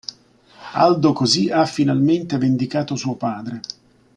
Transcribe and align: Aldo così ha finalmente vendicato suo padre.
Aldo 0.73 1.13
così 1.13 1.51
ha 1.51 1.63
finalmente 1.67 2.39
vendicato 2.39 2.95
suo 2.95 3.13
padre. 3.13 3.61